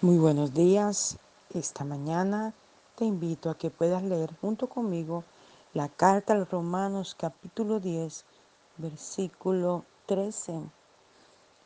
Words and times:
Muy 0.00 0.16
buenos 0.16 0.54
días. 0.54 1.18
Esta 1.52 1.82
mañana 1.82 2.54
te 2.94 3.04
invito 3.04 3.50
a 3.50 3.58
que 3.58 3.68
puedas 3.68 4.00
leer 4.04 4.32
junto 4.40 4.68
conmigo 4.68 5.24
la 5.74 5.88
carta 5.88 6.34
a 6.34 6.36
los 6.36 6.48
Romanos 6.48 7.16
capítulo 7.18 7.80
10, 7.80 8.24
versículo 8.76 9.84
13. 10.06 10.60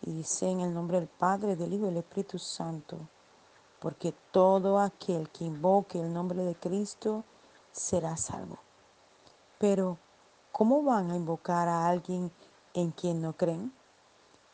Y 0.07 0.13
dice 0.13 0.49
en 0.49 0.61
el 0.61 0.73
nombre 0.73 0.99
del 1.01 1.11
Padre, 1.11 1.57
del 1.57 1.75
Hijo 1.75 1.85
y 1.85 1.89
del 1.89 1.99
Espíritu 1.99 2.39
Santo, 2.39 2.97
porque 3.79 4.14
todo 4.30 4.79
aquel 4.79 5.29
que 5.29 5.45
invoque 5.45 6.01
el 6.01 6.11
nombre 6.11 6.43
de 6.43 6.55
Cristo 6.55 7.25
será 7.71 8.17
salvo. 8.17 8.57
Pero, 9.59 9.99
¿cómo 10.53 10.83
van 10.83 11.11
a 11.11 11.17
invocar 11.17 11.69
a 11.69 11.87
alguien 11.87 12.33
en 12.73 12.93
quien 12.93 13.21
no 13.21 13.35
creen? 13.35 13.75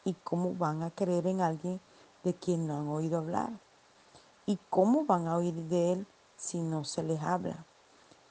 ¿Y 0.05 0.15
cómo 0.15 0.53
van 0.57 0.83
a 0.83 0.91
creer 0.91 1.29
en 1.29 1.43
alguien 1.43 1.81
de 2.25 2.35
quien 2.35 2.67
no 2.67 2.77
han 2.77 2.89
oído 2.89 3.19
hablar? 3.19 3.68
¿Y 4.48 4.59
cómo 4.70 5.05
van 5.05 5.29
a 5.29 5.37
oír 5.37 5.52
de 5.52 5.93
él 5.93 6.07
si 6.38 6.62
no 6.62 6.83
se 6.83 7.02
les 7.02 7.20
habla? 7.20 7.66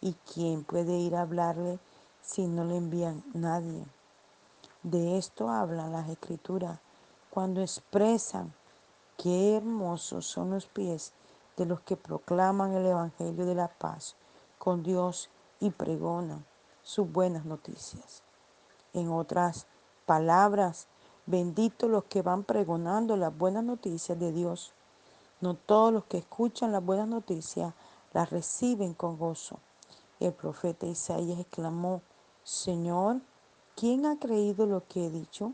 ¿Y 0.01 0.13
quién 0.33 0.63
puede 0.63 0.97
ir 0.97 1.15
a 1.15 1.21
hablarle 1.21 1.77
si 2.23 2.47
no 2.47 2.63
le 2.63 2.77
envían 2.77 3.23
nadie? 3.35 3.85
De 4.81 5.19
esto 5.19 5.47
hablan 5.51 5.91
las 5.91 6.09
escrituras 6.09 6.79
cuando 7.29 7.61
expresan 7.61 8.51
qué 9.15 9.57
hermosos 9.57 10.25
son 10.25 10.49
los 10.49 10.65
pies 10.65 11.13
de 11.55 11.67
los 11.67 11.81
que 11.81 11.95
proclaman 11.95 12.73
el 12.73 12.87
Evangelio 12.87 13.45
de 13.45 13.53
la 13.53 13.67
paz 13.67 14.15
con 14.57 14.81
Dios 14.81 15.29
y 15.59 15.69
pregonan 15.69 16.43
sus 16.81 17.11
buenas 17.11 17.45
noticias. 17.45 18.23
En 18.91 19.11
otras 19.11 19.67
palabras, 20.07 20.87
benditos 21.27 21.91
los 21.91 22.05
que 22.05 22.23
van 22.23 22.43
pregonando 22.43 23.15
las 23.17 23.37
buenas 23.37 23.63
noticias 23.63 24.19
de 24.19 24.31
Dios 24.31 24.73
no 25.41 25.55
todos 25.55 25.93
los 25.93 26.05
que 26.05 26.17
escuchan 26.17 26.71
las 26.71 26.83
buenas 26.83 27.07
noticias 27.07 27.73
las 28.13 28.29
reciben 28.29 28.93
con 28.93 29.17
gozo. 29.17 29.59
El 30.19 30.33
profeta 30.33 30.85
Isaías 30.85 31.39
exclamó, 31.39 32.01
Señor, 32.43 33.21
¿quién 33.75 34.05
ha 34.05 34.17
creído 34.17 34.65
lo 34.65 34.87
que 34.87 35.05
he 35.05 35.09
dicho? 35.09 35.53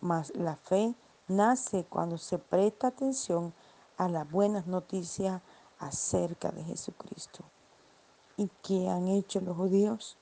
Mas 0.00 0.34
la 0.34 0.56
fe 0.56 0.94
nace 1.28 1.84
cuando 1.84 2.16
se 2.16 2.38
presta 2.38 2.88
atención 2.88 3.52
a 3.98 4.08
las 4.08 4.30
buenas 4.30 4.66
noticias 4.66 5.42
acerca 5.78 6.50
de 6.50 6.64
Jesucristo. 6.64 7.44
¿Y 8.36 8.48
qué 8.62 8.88
han 8.88 9.08
hecho 9.08 9.40
los 9.40 9.56
judíos? 9.56 10.16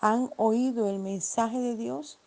¿Han 0.00 0.30
oído 0.36 0.88
el 0.88 0.98
mensaje 0.98 1.58
de 1.58 1.76
Dios? 1.76 2.18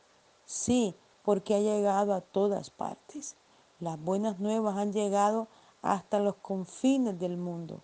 Sí, 0.46 0.96
porque 1.24 1.56
ha 1.56 1.60
llegado 1.60 2.14
a 2.14 2.22
todas 2.22 2.70
partes. 2.70 3.36
Las 3.80 4.02
buenas 4.02 4.40
nuevas 4.40 4.78
han 4.78 4.92
llegado 4.92 5.48
hasta 5.82 6.20
los 6.20 6.36
confines 6.36 7.20
del 7.20 7.38
mundo. 7.38 7.82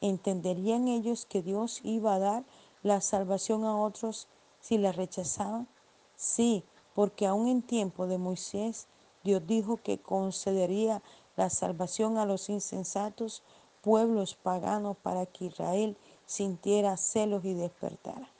¿Entenderían 0.00 0.88
ellos 0.88 1.26
que 1.26 1.42
Dios 1.42 1.80
iba 1.82 2.14
a 2.14 2.18
dar 2.18 2.44
la 2.82 3.00
salvación 3.00 3.64
a 3.64 3.76
otros 3.78 4.28
si 4.60 4.78
la 4.78 4.92
rechazaban? 4.92 5.68
Sí, 6.16 6.64
porque 6.94 7.26
aún 7.26 7.48
en 7.48 7.62
tiempo 7.62 8.06
de 8.06 8.18
Moisés, 8.18 8.86
Dios 9.22 9.46
dijo 9.46 9.78
que 9.78 9.98
concedería 9.98 11.02
la 11.36 11.50
salvación 11.50 12.18
a 12.18 12.26
los 12.26 12.48
insensatos 12.48 13.42
pueblos 13.80 14.34
paganos 14.34 14.96
para 14.96 15.26
que 15.26 15.46
Israel 15.46 15.96
sintiera 16.26 16.96
celos 16.96 17.44
y 17.44 17.54
despertara. 17.54 18.30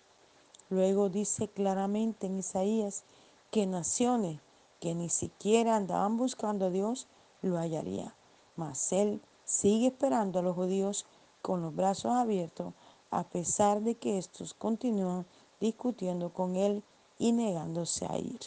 Luego 0.70 1.08
dice 1.08 1.48
claramente 1.48 2.26
en 2.26 2.38
Isaías 2.38 3.04
que 3.50 3.66
naciones 3.66 4.40
que 4.80 4.94
ni 4.94 5.08
siquiera 5.08 5.76
andaban 5.76 6.16
buscando 6.16 6.66
a 6.66 6.70
Dios 6.70 7.08
lo 7.42 7.56
hallarían. 7.56 8.12
Mas 8.56 8.92
él 8.92 9.20
sigue 9.44 9.88
esperando 9.88 10.38
a 10.38 10.42
los 10.42 10.54
judíos 10.54 11.06
con 11.42 11.62
los 11.62 11.74
brazos 11.74 12.12
abiertos, 12.12 12.72
a 13.10 13.24
pesar 13.24 13.82
de 13.82 13.96
que 13.96 14.18
estos 14.18 14.54
continúan 14.54 15.26
discutiendo 15.60 16.32
con 16.32 16.56
él 16.56 16.82
y 17.18 17.32
negándose 17.32 18.06
a 18.06 18.18
ir. 18.18 18.40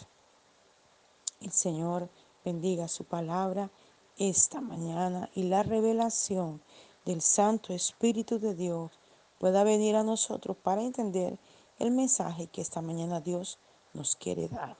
El 1.40 1.52
Señor 1.52 2.08
bendiga 2.44 2.88
su 2.88 3.04
palabra 3.04 3.70
esta 4.18 4.60
mañana 4.60 5.30
y 5.34 5.44
la 5.44 5.62
revelación 5.62 6.60
del 7.04 7.22
Santo 7.22 7.72
Espíritu 7.72 8.38
de 8.38 8.54
Dios 8.54 8.90
pueda 9.38 9.62
venir 9.64 9.94
a 9.96 10.02
nosotros 10.02 10.56
para 10.56 10.82
entender 10.82 11.38
el 11.78 11.92
mensaje 11.92 12.48
que 12.48 12.60
esta 12.60 12.82
mañana 12.82 13.20
Dios 13.20 13.58
nos 13.94 14.16
quiere 14.16 14.48
dar. 14.48 14.76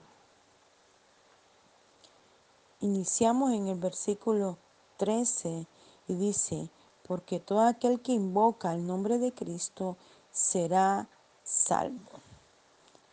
Iniciamos 2.81 3.53
en 3.53 3.67
el 3.67 3.77
versículo 3.77 4.57
13 4.99 5.65
y 6.09 6.13
dice, 6.13 6.69
porque 7.07 7.39
todo 7.39 7.61
aquel 7.61 8.01
que 8.01 8.11
invoca 8.11 8.75
el 8.75 8.85
nombre 8.85 9.17
de 9.17 9.31
Cristo 9.31 9.95
será 10.31 11.07
salvo. 11.43 12.11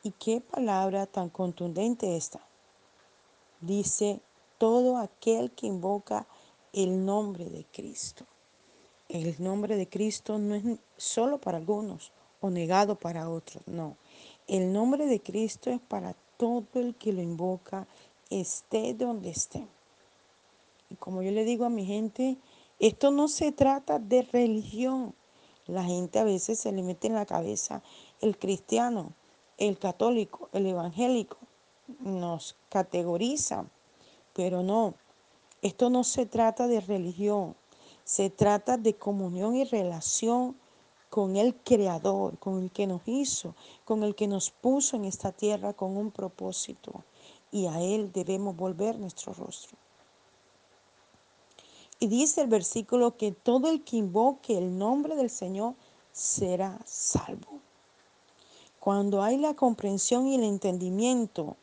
¿Y 0.03 0.11
qué 0.11 0.41
palabra 0.41 1.07
tan 1.07 1.31
contundente 1.31 2.17
esta? 2.17 2.41
Dice, 3.61 4.21
todo 4.59 4.99
aquel 4.99 5.53
que 5.53 5.69
invoca 5.69 6.27
el 6.73 7.05
nombre 7.05 7.47
de 7.47 7.65
Cristo. 7.65 8.27
El 9.09 9.37
nombre 9.39 9.77
de 9.77 9.89
Cristo 9.89 10.39
no 10.39 10.57
es 10.57 10.65
solo 10.97 11.39
para 11.39 11.59
algunos 11.59 12.11
o 12.41 12.51
negado 12.51 12.97
para 12.97 13.31
otros, 13.31 13.63
no. 13.67 13.97
El 14.49 14.73
nombre 14.73 15.07
de 15.07 15.21
Cristo 15.21 15.71
es 15.71 15.81
para 15.81 16.15
todo 16.37 16.67
el 16.75 16.97
que 16.97 17.13
lo 17.13 17.23
invoca, 17.23 17.87
esté 18.31 18.95
donde 18.95 19.31
esté. 19.31 19.67
Y 20.91 20.97
como 20.97 21.23
yo 21.23 21.31
le 21.31 21.45
digo 21.45 21.65
a 21.65 21.71
mi 21.71 21.85
gente, 21.85 22.39
esto 22.79 23.11
no 23.11 23.29
se 23.29 23.53
trata 23.53 23.99
de 23.99 24.23
religión. 24.23 25.15
La 25.67 25.83
gente 25.83 26.19
a 26.19 26.25
veces 26.25 26.59
se 26.61 26.73
le 26.73 26.83
mete 26.83 27.09
en 27.09 27.15
la 27.15 27.27
cabeza 27.27 27.83
el 28.21 28.39
cristiano, 28.39 29.13
el 29.59 29.79
católico, 29.79 30.49
el 30.53 30.67
evangélico. 30.67 31.39
Nos 32.01 32.57
categorizan, 32.69 33.71
pero 34.33 34.63
no. 34.63 34.95
Esto 35.63 35.91
no 35.91 36.05
se 36.05 36.27
trata 36.27 36.67
de 36.67 36.81
religión. 36.81 37.57
Se 38.05 38.31
trata 38.31 38.77
de 38.77 38.95
comunión 38.95 39.57
y 39.57 39.65
relación 39.65 40.57
con 41.11 41.37
el 41.37 41.55
Creador, 41.55 42.39
con 42.39 42.63
el 42.63 42.71
que 42.71 42.87
nos 42.87 43.03
hizo, 43.07 43.55
con 43.85 44.03
el 44.03 44.15
que 44.15 44.29
nos 44.29 44.51
puso 44.51 44.97
en 44.97 45.05
esta 45.05 45.33
tierra 45.33 45.73
con 45.73 45.97
un 45.97 46.11
propósito. 46.11 47.05
Y 47.51 47.67
a 47.67 47.81
Él 47.81 48.13
debemos 48.13 48.57
volver 48.57 48.99
nuestro 48.99 49.33
rostro. 49.33 49.79
Y 51.99 52.09
dice 52.09 52.43
el 52.43 52.49
versículo 52.49 53.17
que 53.17 53.33
todo 53.33 53.71
el 53.71 53.83
que 53.83 53.97
invoque 53.97 54.59
el 54.59 54.79
nombre 54.79 55.17
del 55.17 55.31
Señor 55.31 55.75
será 56.13 56.79
salvo. 56.85 57.61
Cuando 58.81 59.23
hay 59.23 59.39
la 59.39 59.55
comprensión 59.55 60.27
y 60.27 60.35
el 60.35 60.45
entendimiento, 60.45 61.57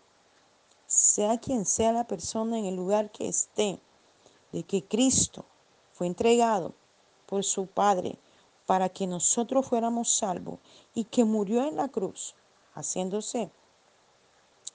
sea 0.87 1.39
quien 1.39 1.65
sea 1.65 1.91
la 1.91 2.05
persona 2.05 2.57
en 2.59 2.65
el 2.65 2.75
lugar 2.75 3.11
que 3.11 3.27
esté, 3.27 3.79
de 4.51 4.63
que 4.63 4.83
Cristo 4.83 5.45
fue 5.93 6.07
entregado 6.07 6.73
por 7.25 7.43
su 7.43 7.65
Padre 7.67 8.17
para 8.65 8.89
que 8.89 9.07
nosotros 9.07 9.65
fuéramos 9.65 10.09
salvos 10.09 10.59
y 10.93 11.05
que 11.05 11.25
murió 11.25 11.67
en 11.67 11.75
la 11.75 11.89
cruz, 11.89 12.35
haciéndose 12.75 13.49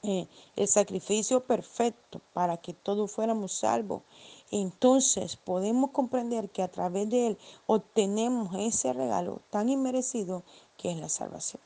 eh, 0.02 0.28
el 0.56 0.68
sacrificio 0.68 1.44
perfecto 1.44 2.20
para 2.32 2.56
que 2.56 2.72
todos 2.72 3.10
fuéramos 3.10 3.52
salvos 3.52 4.02
entonces 4.50 5.36
podemos 5.36 5.90
comprender 5.90 6.48
que 6.48 6.62
a 6.62 6.68
través 6.68 7.08
de 7.10 7.28
Él 7.28 7.38
obtenemos 7.66 8.54
ese 8.58 8.92
regalo 8.92 9.40
tan 9.50 9.68
inmerecido 9.68 10.42
que 10.76 10.90
es 10.90 10.98
la 10.98 11.08
salvación. 11.08 11.60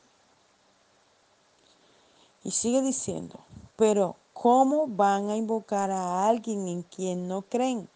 Y 2.44 2.50
sigue 2.50 2.82
diciendo, 2.82 3.38
pero 3.76 4.16
¿cómo 4.32 4.88
van 4.88 5.30
a 5.30 5.36
invocar 5.36 5.92
a 5.92 6.26
alguien 6.26 6.66
en 6.66 6.82
quien 6.82 7.28
no 7.28 7.42
creen? 7.42 7.88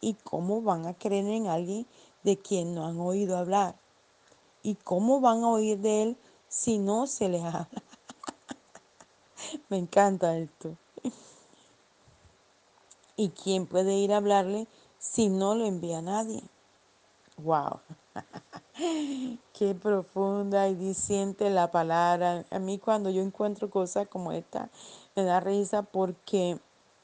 ¿Y 0.00 0.14
cómo 0.14 0.60
van 0.60 0.86
a 0.86 0.94
creer 0.94 1.26
en 1.26 1.46
alguien 1.46 1.86
de 2.22 2.36
quien 2.36 2.74
no 2.74 2.86
han 2.86 3.00
oído 3.00 3.38
hablar? 3.38 3.76
¿Y 4.62 4.74
cómo 4.74 5.20
van 5.20 5.42
a 5.42 5.48
oír 5.48 5.78
de 5.78 6.02
Él 6.02 6.16
si 6.48 6.78
no 6.78 7.06
se 7.06 7.28
les 7.28 7.42
habla? 7.44 7.82
Me 9.70 9.78
encanta 9.78 10.36
esto. 10.36 10.76
¿Y 13.16 13.28
quién 13.30 13.66
puede 13.66 13.94
ir 13.98 14.12
a 14.12 14.16
hablarle 14.16 14.66
si 14.98 15.28
no 15.28 15.54
lo 15.54 15.66
envía 15.66 16.00
nadie? 16.00 16.42
¡Wow! 17.36 17.80
Qué 19.52 19.74
profunda 19.74 20.68
y 20.68 20.74
diciente 20.74 21.50
la 21.50 21.70
palabra. 21.70 22.44
A 22.50 22.58
mí 22.58 22.78
cuando 22.78 23.10
yo 23.10 23.22
encuentro 23.22 23.68
cosas 23.68 24.08
como 24.08 24.32
esta, 24.32 24.70
me 25.14 25.24
da 25.24 25.40
risa 25.40 25.82
porque, 25.82 26.58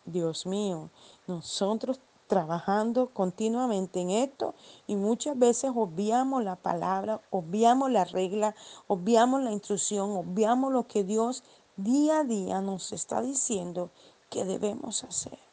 Dios 0.06 0.46
mío, 0.46 0.88
nosotros 1.26 2.00
trabajando 2.26 3.08
continuamente 3.08 4.00
en 4.00 4.10
esto 4.10 4.54
y 4.86 4.96
muchas 4.96 5.38
veces 5.38 5.72
obviamos 5.74 6.44
la 6.44 6.56
palabra, 6.56 7.20
obviamos 7.30 7.90
la 7.90 8.04
regla, 8.04 8.54
obviamos 8.86 9.42
la 9.42 9.52
instrucción, 9.52 10.10
obviamos 10.12 10.72
lo 10.72 10.86
que 10.86 11.04
Dios 11.04 11.42
día 11.76 12.20
a 12.20 12.24
día 12.24 12.60
nos 12.60 12.92
está 12.92 13.20
diciendo 13.20 13.90
que 14.30 14.44
debemos 14.44 15.04
hacer. 15.04 15.47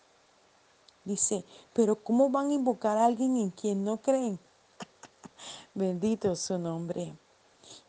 Dice, 1.06 1.46
pero 1.72 2.04
¿cómo 2.04 2.30
van 2.32 2.50
a 2.50 2.54
invocar 2.54 2.98
a 2.98 3.06
alguien 3.06 3.38
en 3.38 3.52
quien 3.52 3.84
no 3.84 3.98
creen? 3.98 4.40
Bendito 5.76 6.36
su 6.36 6.58
nombre. 6.58 7.16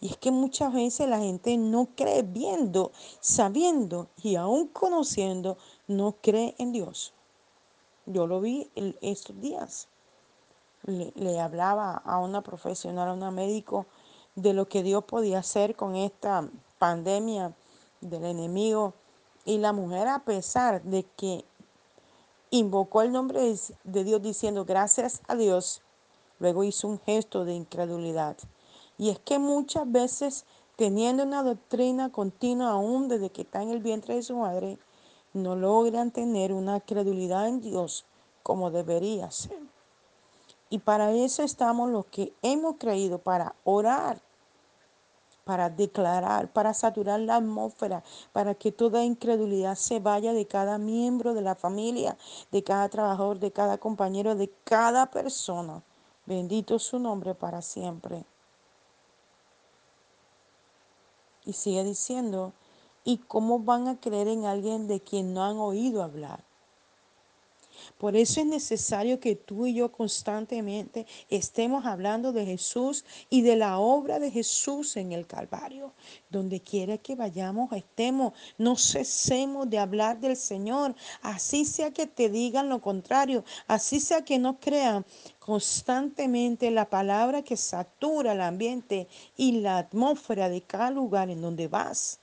Y 0.01 0.09
es 0.09 0.17
que 0.19 0.31
muchas 0.31 0.73
veces 0.73 1.09
la 1.09 1.19
gente 1.19 1.57
no 1.57 1.89
cree 1.97 2.23
viendo, 2.23 2.93
sabiendo 3.21 4.09
y 4.23 4.37
aún 4.37 4.69
conociendo, 4.69 5.57
no 5.87 6.17
cree 6.21 6.55
en 6.59 6.73
Dios. 6.73 7.15
Yo 8.05 8.27
lo 8.27 8.41
vi 8.41 8.71
estos 9.01 9.41
días. 9.41 9.89
Le, 10.85 11.13
le, 11.17 11.41
hablaba 11.41 11.97
a 12.05 12.19
una 12.19 12.43
profesional, 12.43 13.09
a 13.09 13.15
una 13.15 13.31
médico, 13.31 13.87
de 14.35 14.53
lo 14.53 14.69
que 14.69 14.83
Dios 14.83 15.05
podía 15.05 15.39
hacer 15.39 15.75
con 15.75 15.97
esta 15.97 16.49
pandemia 16.79 17.55
del 18.01 18.25
enemigo. 18.27 18.93
Y 19.45 19.59
la 19.59 19.73
mujer, 19.73 20.07
a 20.09 20.21
pesar 20.21 20.83
de 20.83 21.05
que 21.17 21.45
invocó 22.59 23.03
el 23.03 23.13
nombre 23.13 23.55
de 23.85 24.05
Dios 24.05 24.23
diciendo 24.23 24.65
gracias 24.65 25.23
a 25.29 25.37
Dios, 25.37 25.83
luego 26.39 26.65
hizo 26.65 26.89
un 26.89 27.01
gesto 27.01 27.45
de 27.45 27.55
incredulidad. 27.55 28.37
Y 28.99 29.11
es 29.11 29.19
que 29.19 29.39
muchas 29.39 29.91
veces, 29.91 30.47
teniendo 30.77 31.23
una 31.23 31.43
doctrina 31.43 32.11
continua 32.11 32.71
aún 32.71 33.09
desde 33.09 33.31
que 33.31 33.43
está 33.43 33.63
en 33.63 33.71
el 33.71 33.81
vientre 33.81 34.15
de 34.15 34.23
su 34.23 34.37
madre, 34.37 34.79
no 35.33 35.55
logran 35.55 36.11
tener 36.11 36.53
una 36.53 36.81
credulidad 36.81 37.49
en 37.49 37.61
Dios 37.61 38.07
como 38.43 38.71
debería 38.71 39.31
ser. 39.31 39.61
Y 40.71 40.79
para 40.79 41.13
eso 41.13 41.43
estamos 41.43 41.91
los 41.91 42.07
que 42.07 42.33
hemos 42.43 42.77
creído, 42.79 43.19
para 43.19 43.55
orar, 43.65 44.21
para 45.47 45.71
declarar, 45.71 46.53
para 46.53 46.75
saturar 46.75 47.21
la 47.21 47.37
atmósfera, 47.37 48.03
para 48.33 48.57
que 48.57 48.73
toda 48.73 49.05
incredulidad 49.05 49.77
se 49.77 50.01
vaya 50.01 50.33
de 50.33 50.49
cada 50.49 50.77
miembro 50.77 51.35
de 51.35 51.41
la 51.41 51.55
familia, 51.55 52.19
de 52.51 52.65
cada 52.65 52.89
trabajador, 52.89 53.39
de 53.39 53.53
cada 53.53 53.79
compañero, 53.79 54.35
de 54.35 54.51
cada 54.65 55.07
persona. 55.07 55.85
Bendito 56.27 56.81
su 56.81 56.99
nombre 56.99 57.37
para 57.37 57.63
siempre. 57.63 58.25
Y 61.45 61.53
sigue 61.53 61.85
diciendo, 61.85 62.53
¿y 63.05 63.19
cómo 63.19 63.61
van 63.61 63.87
a 63.87 64.01
creer 64.01 64.27
en 64.27 64.47
alguien 64.47 64.89
de 64.89 64.99
quien 64.99 65.33
no 65.33 65.45
han 65.45 65.59
oído 65.59 66.03
hablar? 66.03 66.43
Por 67.99 68.17
eso 68.17 68.41
es 68.41 68.47
necesario 68.47 69.21
que 69.21 69.37
tú 69.37 69.67
y 69.67 69.75
yo 69.75 69.93
constantemente 69.93 71.07
estemos 71.29 71.87
hablando 71.87 72.33
de 72.33 72.45
Jesús 72.45 73.05
y 73.31 73.43
de 73.43 73.57
la 73.57 73.79
obra 73.79 74.19
de 74.19 74.31
Jesús 74.31 74.97
en 74.97 75.13
el 75.13 75.27
Calvario. 75.27 75.93
Donde 76.31 76.61
quiera 76.61 76.99
que 76.99 77.15
vayamos, 77.15 77.73
estemos, 77.73 78.33
no 78.59 78.77
cesemos 78.77 79.69
de 79.69 79.79
hablar 79.79 80.21
del 80.21 80.37
Señor. 80.37 80.95
Así 81.23 81.65
sea 81.65 81.91
que 81.91 82.07
te 82.07 82.29
digan 82.29 82.69
lo 82.69 82.81
contrario, 82.81 83.45
así 83.67 84.01
sea 84.01 84.25
que 84.25 84.39
no 84.39 84.59
crean 84.59 85.05
constantemente 85.39 86.71
la 86.71 86.91
palabra 86.91 87.43
que 87.43 87.57
satura 87.57 88.33
el 88.33 88.41
ambiente 88.41 89.07
y 89.37 89.61
la 89.61 89.79
atmósfera 89.79 90.49
de 90.49 90.63
cada 90.63 90.91
lugar 90.91 91.31
en 91.31 91.41
donde 91.41 91.69
vas. 91.69 92.19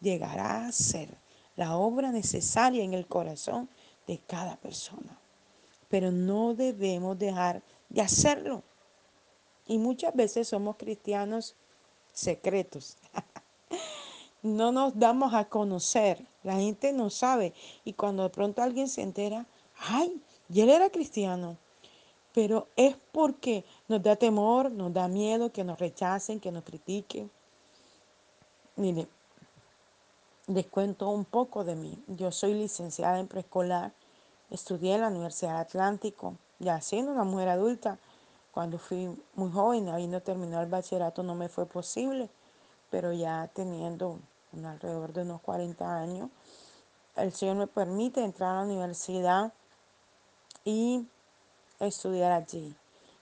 Llegará 0.00 0.66
a 0.66 0.72
ser 0.72 1.08
la 1.56 1.76
obra 1.76 2.12
necesaria 2.12 2.84
en 2.84 2.92
el 2.92 3.06
corazón 3.06 3.68
de 4.06 4.18
cada 4.26 4.56
persona. 4.56 5.18
Pero 5.88 6.10
no 6.10 6.54
debemos 6.54 7.18
dejar 7.18 7.62
de 7.88 8.02
hacerlo. 8.02 8.62
Y 9.66 9.78
muchas 9.78 10.14
veces 10.14 10.48
somos 10.48 10.76
cristianos 10.76 11.54
secretos. 12.12 12.96
no 14.42 14.72
nos 14.72 14.98
damos 14.98 15.34
a 15.34 15.46
conocer. 15.46 16.24
La 16.42 16.56
gente 16.56 16.92
no 16.92 17.10
sabe. 17.10 17.52
Y 17.84 17.92
cuando 17.92 18.22
de 18.22 18.30
pronto 18.30 18.62
alguien 18.62 18.88
se 18.88 19.02
entera, 19.02 19.46
ay, 19.78 20.20
y 20.48 20.60
él 20.60 20.70
era 20.70 20.90
cristiano. 20.90 21.56
Pero 22.32 22.68
es 22.76 22.96
porque 23.12 23.64
nos 23.88 24.02
da 24.02 24.14
temor, 24.16 24.70
nos 24.70 24.92
da 24.92 25.08
miedo 25.08 25.50
que 25.50 25.64
nos 25.64 25.78
rechacen, 25.78 26.38
que 26.38 26.52
nos 26.52 26.64
critiquen. 26.64 27.30
Mire, 28.76 29.08
les 30.46 30.66
cuento 30.66 31.08
un 31.08 31.24
poco 31.24 31.64
de 31.64 31.74
mí. 31.74 32.02
Yo 32.06 32.30
soy 32.30 32.54
licenciada 32.54 33.18
en 33.18 33.26
preescolar 33.26 33.92
Estudié 34.48 34.94
en 34.94 35.00
la 35.00 35.08
Universidad 35.08 35.58
Atlántico, 35.58 36.36
ya 36.60 36.80
siendo 36.80 37.10
una 37.10 37.24
mujer 37.24 37.48
adulta. 37.48 37.98
Cuando 38.52 38.78
fui 38.78 39.10
muy 39.34 39.50
joven, 39.50 39.88
habiendo 39.88 40.22
terminado 40.22 40.62
el 40.62 40.70
bachillerato, 40.70 41.24
no 41.24 41.34
me 41.34 41.48
fue 41.48 41.66
posible, 41.66 42.30
pero 42.90 43.12
ya 43.12 43.50
teniendo 43.52 44.18
alrededor 44.64 45.12
de 45.12 45.22
unos 45.22 45.40
40 45.42 45.98
años, 45.98 46.30
el 47.16 47.32
Señor 47.32 47.56
me 47.56 47.66
permite 47.66 48.22
entrar 48.22 48.52
a 48.52 48.60
la 48.60 48.66
universidad 48.66 49.52
y 50.64 51.06
estudiar 51.80 52.32
allí. 52.32 52.74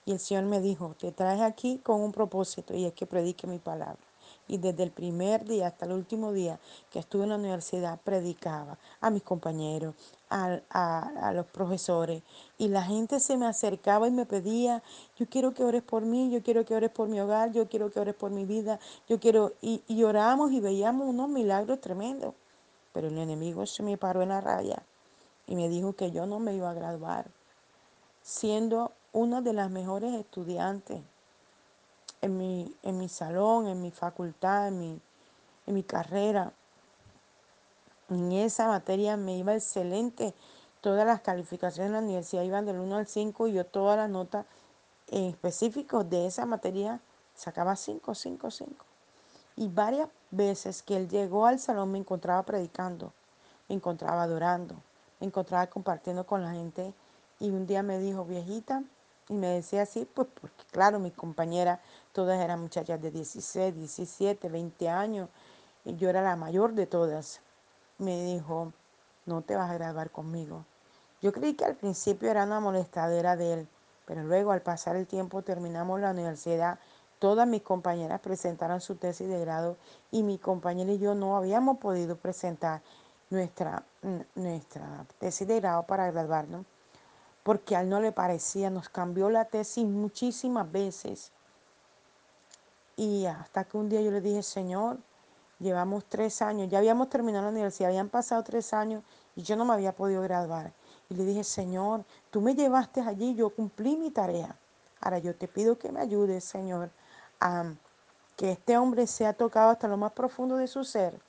Y 0.05 0.13
el 0.13 0.19
Señor 0.21 0.45
me 0.45 0.61
dijo, 0.61 0.95
te 1.01 1.11
traes 1.11 1.41
aquí 1.41 1.79
con 1.79 2.03
un 2.03 2.13
propósito 2.13 2.75
y 2.75 2.85
es 2.85 2.93
que 2.93 3.07
predique 3.07 3.47
mi 3.47 3.59
palabra. 3.59 3.97
Y 4.47 4.59
desde 4.59 4.83
el 4.83 4.91
primer 4.91 5.45
día 5.45 5.69
hasta 5.69 5.87
el 5.87 5.93
último 5.93 6.33
día 6.33 6.61
que 6.91 6.99
estuve 6.99 7.25
en 7.25 7.31
la 7.31 7.37
universidad, 7.37 7.99
predicaba 8.03 8.79
a 9.01 9.11
mis 9.11 9.23
compañeros, 9.23 9.95
a, 10.29 10.61
a, 10.71 11.33
los 11.33 11.47
profesores. 11.47 12.23
Y 12.59 12.69
la 12.69 12.83
gente 12.83 13.21
se 13.21 13.37
me 13.37 13.47
acercaba 13.47 14.07
y 14.09 14.11
me 14.11 14.27
pedía, 14.27 14.83
yo 15.17 15.27
quiero 15.27 15.55
que 15.55 15.65
ores 15.65 15.83
por 15.83 16.03
mí, 16.03 16.31
yo 16.31 16.43
quiero 16.43 16.65
que 16.65 16.75
ores 16.75 16.91
por 16.91 17.09
mi 17.09 17.21
hogar, 17.21 17.53
yo 17.53 17.69
quiero 17.69 17.91
que 17.91 18.01
ores 18.01 18.15
por 18.15 18.31
mi 18.31 18.45
vida, 18.45 18.79
yo 19.09 19.19
quiero... 19.19 19.53
Y, 19.63 19.83
y 19.89 20.03
oramos 20.03 20.53
y 20.53 20.61
veíamos 20.61 21.09
unos 21.09 21.29
milagros 21.29 21.81
tremendos. 21.81 22.35
Pero 22.93 23.09
el 23.09 23.19
enemigo 23.19 23.65
se 23.67 23.83
me 23.83 23.97
paró 23.97 24.23
en 24.23 24.29
la 24.29 24.41
raya 24.41 24.83
y 25.47 25.57
me 25.57 25.69
dijo 25.69 25.95
que 25.95 26.11
yo 26.11 26.27
no 26.27 26.39
me 26.39 26.55
iba 26.55 26.71
a 26.71 26.75
graduar, 26.75 27.27
siendo 28.23 28.93
una 29.13 29.41
de 29.41 29.53
las 29.53 29.71
mejores 29.71 30.15
estudiantes 30.15 31.01
en 32.25 32.39
mi, 32.39 32.75
en 32.83 32.97
mi 32.97 33.11
salón, 33.11 33.67
en 33.67 33.83
mi 33.83 33.91
facultad, 33.91 34.69
en 34.69 34.79
mi, 34.79 35.01
en 35.67 35.75
mi 35.75 35.83
carrera. 35.83 36.53
En 38.09 38.33
esa 38.33 38.67
materia 38.67 39.19
me 39.19 39.37
iba 39.37 39.55
excelente. 39.55 40.33
Todas 40.81 41.07
las 41.07 41.21
calificaciones 41.21 41.89
en 41.89 41.93
la 41.93 41.99
universidad 41.99 42.43
iban 42.43 42.65
del 42.65 42.79
1 42.79 42.97
al 42.97 43.07
5 43.07 43.49
y 43.49 43.53
yo 43.53 43.67
todas 43.67 43.99
las 43.99 44.09
notas 44.09 44.47
en 45.09 45.25
específico 45.25 46.03
de 46.03 46.27
esa 46.27 46.47
materia 46.47 46.99
sacaba 47.35 47.77
5, 47.77 48.15
5, 48.15 48.51
5. 48.51 48.87
Y 49.57 49.69
varias 49.69 50.09
veces 50.31 50.83
que 50.83 50.97
él 50.97 51.09
llegó 51.11 51.45
al 51.45 51.59
salón 51.59 51.93
me 51.93 51.99
encontraba 51.99 52.43
predicando, 52.43 53.13
me 53.69 53.75
encontraba 53.75 54.23
adorando, 54.23 54.77
me 55.21 55.27
encontraba 55.27 55.67
compartiendo 55.67 56.25
con 56.27 56.43
la 56.43 56.53
gente. 56.53 56.95
Y 57.39 57.51
un 57.51 57.67
día 57.67 57.83
me 57.83 57.99
dijo, 57.99 58.25
viejita, 58.25 58.83
y 59.29 59.35
me 59.35 59.49
decía 59.49 59.83
así, 59.83 60.07
pues 60.13 60.29
porque 60.41 60.65
claro, 60.71 60.99
mis 60.99 61.15
compañeras 61.15 61.81
todas 62.13 62.41
eran 62.41 62.61
muchachas 62.61 63.01
de 63.01 63.11
16, 63.11 63.75
17, 63.75 64.49
20 64.49 64.89
años. 64.89 65.29
Y 65.85 65.97
yo 65.97 66.11
era 66.11 66.23
la 66.23 66.37
mayor 66.37 66.75
de 66.75 66.87
todas. 66.87 67.41
Me 67.99 68.23
dijo, 68.25 68.73
no 69.27 69.43
te 69.43 69.57
vas 69.57 69.71
a 69.71 69.75
graduar 69.75 70.11
conmigo. 70.11 70.65
Yo 71.23 71.33
creí 71.33 71.55
que 71.55 71.65
al 71.65 71.75
principio 71.75 72.31
era 72.31 72.45
una 72.45 72.61
molestadera 72.61 73.37
de 73.37 73.55
él, 73.55 73.69
pero 74.07 74.23
luego 74.23 74.53
al 74.53 74.61
pasar 74.61 74.97
el 74.97 75.07
tiempo 75.07 75.43
terminamos 75.43 76.01
la 76.01 76.11
universidad. 76.11 76.79
Todas 77.19 77.49
mis 77.49 77.63
compañeras 77.63 78.21
presentaron 78.21 78.81
su 78.83 78.97
tesis 78.97 79.29
de 79.29 79.41
grado 79.41 79.79
y 80.11 80.23
mi 80.23 80.37
compañera 80.37 80.93
y 80.93 80.99
yo 80.99 81.15
no 81.15 81.37
habíamos 81.37 81.79
podido 81.79 82.17
presentar 82.17 82.83
nuestra, 83.31 83.85
nuestra 84.35 85.07
tesis 85.19 85.49
de 85.49 85.61
grado 85.61 85.85
para 85.85 86.11
graduarnos 86.11 86.67
porque 87.45 87.77
a 87.77 87.83
él 87.83 87.91
no 87.91 88.01
le 88.01 88.11
parecía, 88.11 88.71
nos 88.71 88.89
cambió 88.89 89.31
la 89.31 89.45
tesis 89.45 89.85
muchísimas 89.85 90.73
veces. 90.73 91.31
Y 92.97 93.27
hasta 93.27 93.65
que 93.65 93.77
un 93.77 93.89
día 93.89 94.01
yo 94.01 94.11
le 94.11 94.21
dije, 94.21 94.43
Señor, 94.43 94.99
llevamos 95.61 96.07
tres 96.09 96.41
años, 96.43 96.69
ya 96.71 96.79
habíamos 96.79 97.11
terminado 97.11 97.45
la 97.45 97.51
universidad, 97.51 97.91
habían 97.91 98.09
pasado 98.09 98.43
tres 98.43 98.73
años 98.73 99.05
y 99.37 99.43
yo 99.43 99.57
no 99.57 99.67
me 99.67 99.75
había 99.75 99.93
podido 99.93 100.23
graduar. 100.23 100.73
Y 101.11 101.15
le 101.15 101.25
dije, 101.25 101.45
Señor, 101.45 102.05
tú 102.31 102.41
me 102.41 102.55
llevaste 102.55 103.03
allí, 103.03 103.35
yo 103.35 103.51
cumplí 103.51 103.97
mi 103.97 104.11
tarea. 104.11 104.57
Ahora 105.01 105.19
yo 105.19 105.37
te 105.37 105.47
pido 105.47 105.79
que 105.79 105.93
me 105.93 106.01
ayudes, 106.01 106.45
Señor, 106.45 106.91
a 107.41 107.75
que 108.37 108.53
este 108.53 108.79
hombre 108.79 109.07
sea 109.07 109.35
tocado 109.35 109.71
hasta 109.71 109.87
lo 109.87 109.99
más 109.99 110.13
profundo 110.13 110.57
de 110.57 110.67
su 110.67 110.83
ser, 110.83 111.21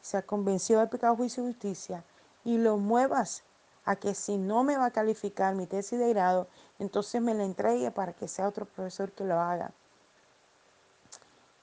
sea 0.00 0.22
convencido 0.22 0.80
del 0.80 0.88
pecado, 0.88 1.16
juicio 1.16 1.44
y 1.44 1.48
justicia, 1.48 2.02
y 2.44 2.56
lo 2.56 2.78
muevas 2.78 3.44
a 3.84 3.96
que 3.96 4.14
si 4.14 4.38
no 4.38 4.62
me 4.62 4.76
va 4.76 4.86
a 4.86 4.90
calificar 4.90 5.54
mi 5.54 5.66
tesis 5.66 5.98
de 5.98 6.08
grado, 6.10 6.48
entonces 6.78 7.20
me 7.20 7.34
la 7.34 7.44
entregue 7.44 7.90
para 7.90 8.12
que 8.12 8.28
sea 8.28 8.48
otro 8.48 8.64
profesor 8.64 9.10
que 9.12 9.24
lo 9.24 9.40
haga. 9.40 9.72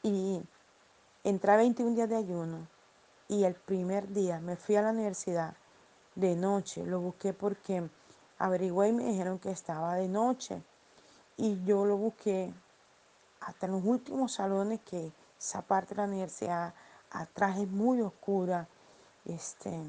Y 0.03 0.41
entré 1.23 1.57
21 1.57 1.95
días 1.95 2.09
de 2.09 2.15
ayuno 2.15 2.67
y 3.27 3.43
el 3.43 3.53
primer 3.53 4.07
día 4.09 4.39
me 4.39 4.55
fui 4.55 4.75
a 4.75 4.81
la 4.81 4.91
universidad 4.91 5.53
de 6.15 6.35
noche, 6.35 6.85
lo 6.85 6.99
busqué 6.99 7.33
porque 7.33 7.89
averigué 8.37 8.89
y 8.89 8.93
me 8.93 9.05
dijeron 9.05 9.39
que 9.39 9.51
estaba 9.51 9.95
de 9.95 10.07
noche. 10.07 10.61
Y 11.37 11.63
yo 11.63 11.85
lo 11.85 11.95
busqué 11.95 12.53
hasta 13.41 13.67
los 13.67 13.83
últimos 13.85 14.33
salones 14.33 14.81
que 14.81 15.11
esa 15.37 15.61
parte 15.61 15.95
de 15.95 16.01
la 16.01 16.07
universidad 16.07 16.73
atrás 17.11 17.57
es 17.59 17.69
muy 17.69 18.01
oscura. 18.01 18.67
Este, 19.25 19.79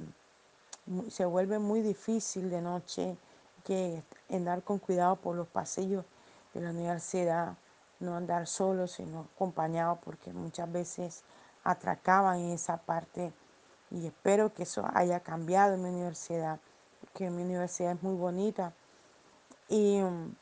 se 1.09 1.25
vuelve 1.25 1.59
muy 1.59 1.82
difícil 1.82 2.50
de 2.50 2.61
noche 2.61 3.16
que 3.64 4.02
andar 4.30 4.62
con 4.62 4.78
cuidado 4.78 5.16
por 5.16 5.37
los 5.37 5.49
pasillos 5.49 6.04
de 6.54 6.61
la 6.61 6.70
universidad, 6.70 7.56
no 8.00 8.16
andar 8.16 8.47
solo, 8.47 8.87
sino 8.87 9.28
acompañado, 9.35 9.99
porque 10.02 10.32
muchas 10.32 10.70
veces 10.70 11.23
atracaban 11.62 12.38
en 12.38 12.50
esa 12.52 12.78
parte 12.78 13.32
y 13.90 14.06
espero 14.06 14.52
que 14.52 14.62
eso 14.62 14.85
haya 14.94 15.20
cambiado 15.20 15.75
en 15.75 15.82
mi 15.82 15.88
universidad, 15.88 16.59
porque 17.00 17.28
mi 17.30 17.42
universidad 17.42 17.92
es 17.92 18.02
muy 18.02 18.14
bonita. 18.14 18.73
Y 19.68 20.00
um, 20.00 20.35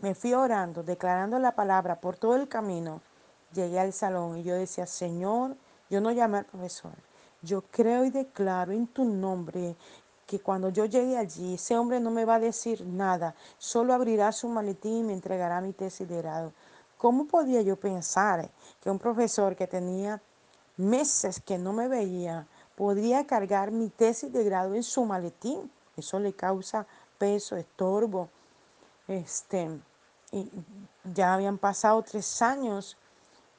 me 0.00 0.14
fui 0.14 0.32
orando, 0.34 0.82
declarando 0.82 1.38
la 1.38 1.52
palabra 1.52 2.00
por 2.00 2.16
todo 2.16 2.36
el 2.36 2.48
camino. 2.48 3.00
Llegué 3.52 3.78
al 3.78 3.92
salón 3.92 4.38
y 4.38 4.42
yo 4.42 4.54
decía, 4.54 4.86
Señor, 4.86 5.56
yo 5.90 6.00
no 6.00 6.12
llamé 6.12 6.38
al 6.38 6.44
profesor. 6.44 7.07
Yo 7.42 7.62
creo 7.70 8.04
y 8.04 8.10
declaro 8.10 8.72
en 8.72 8.86
tu 8.88 9.04
nombre 9.04 9.76
que 10.26 10.40
cuando 10.40 10.68
yo 10.68 10.84
llegue 10.84 11.16
allí, 11.16 11.54
ese 11.54 11.78
hombre 11.78 12.00
no 12.00 12.10
me 12.10 12.24
va 12.24 12.34
a 12.34 12.40
decir 12.40 12.84
nada, 12.84 13.34
solo 13.56 13.94
abrirá 13.94 14.30
su 14.32 14.48
maletín 14.48 14.98
y 14.98 15.04
me 15.04 15.12
entregará 15.14 15.60
mi 15.60 15.72
tesis 15.72 16.06
de 16.06 16.18
grado. 16.18 16.52
¿Cómo 16.98 17.26
podía 17.26 17.62
yo 17.62 17.76
pensar 17.76 18.50
que 18.82 18.90
un 18.90 18.98
profesor 18.98 19.56
que 19.56 19.66
tenía 19.66 20.20
meses 20.76 21.40
que 21.40 21.56
no 21.56 21.72
me 21.72 21.88
veía 21.88 22.46
podría 22.76 23.26
cargar 23.26 23.70
mi 23.70 23.88
tesis 23.88 24.32
de 24.32 24.44
grado 24.44 24.74
en 24.74 24.82
su 24.82 25.04
maletín? 25.04 25.70
Eso 25.96 26.18
le 26.18 26.32
causa 26.32 26.86
peso, 27.18 27.56
estorbo. 27.56 28.28
Este, 29.06 29.80
y 30.32 30.50
ya 31.14 31.34
habían 31.34 31.56
pasado 31.56 32.02
tres 32.02 32.42
años 32.42 32.96